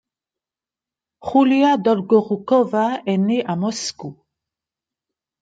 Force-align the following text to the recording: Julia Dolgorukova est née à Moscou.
Julia 1.23 1.77
Dolgorukova 1.77 3.03
est 3.05 3.17
née 3.19 3.45
à 3.45 3.55
Moscou. 3.55 4.17